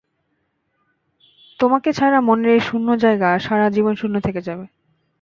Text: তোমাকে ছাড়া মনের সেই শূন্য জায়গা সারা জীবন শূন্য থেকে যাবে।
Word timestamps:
তোমাকে 1.59 1.89
ছাড়া 1.93 2.19
মনের 2.21 2.49
সেই 2.51 2.65
শূন্য 2.67 2.87
জায়গা 3.03 3.29
সারা 3.39 3.67
জীবন 3.75 3.93
শূন্য 3.95 4.15
থেকে 4.19 4.41
যাবে। 4.47 4.65